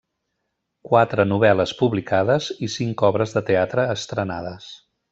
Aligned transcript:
Quatre 0.91 1.25
novel·les 1.33 1.75
publicades 1.83 2.49
i 2.69 2.73
cinc 2.79 3.07
obres 3.13 3.39
de 3.39 3.47
teatre 3.53 3.89
estrenades. 3.99 4.73